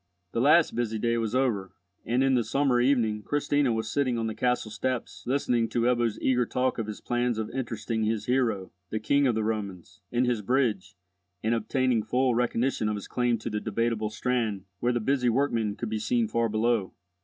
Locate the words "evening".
2.81-3.21